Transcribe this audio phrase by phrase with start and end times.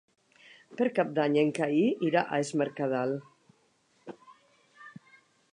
[0.79, 1.77] Per Cap d'Any en Cai
[2.09, 3.15] irà a Es Mercadal.